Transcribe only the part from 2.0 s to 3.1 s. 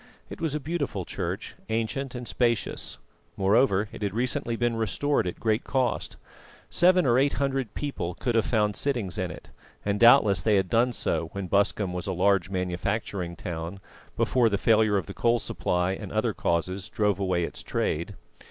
and spacious;